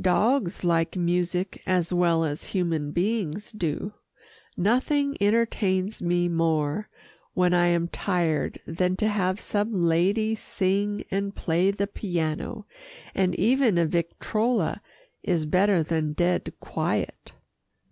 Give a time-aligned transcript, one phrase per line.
[0.00, 3.92] Dogs like music as well as human beings do.
[4.56, 6.88] Nothing entertains me more
[7.34, 12.64] when I am tired than to have some lady sing and play the piano,
[13.12, 14.80] and even a victrola
[15.24, 17.32] is better than dead quiet.